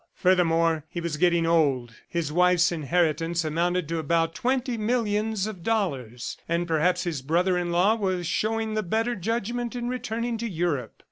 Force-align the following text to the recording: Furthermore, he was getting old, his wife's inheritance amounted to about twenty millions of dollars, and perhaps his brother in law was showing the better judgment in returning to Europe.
Furthermore, 0.15 0.83
he 0.89 0.99
was 0.99 1.15
getting 1.17 1.45
old, 1.45 1.93
his 2.09 2.31
wife's 2.31 2.71
inheritance 2.71 3.45
amounted 3.45 3.87
to 3.87 3.99
about 3.99 4.33
twenty 4.33 4.75
millions 4.75 5.45
of 5.45 5.61
dollars, 5.61 6.37
and 6.49 6.67
perhaps 6.67 7.03
his 7.03 7.21
brother 7.21 7.55
in 7.55 7.71
law 7.71 7.93
was 7.93 8.25
showing 8.25 8.73
the 8.73 8.81
better 8.81 9.13
judgment 9.13 9.75
in 9.75 9.87
returning 9.89 10.39
to 10.39 10.49
Europe. 10.49 10.99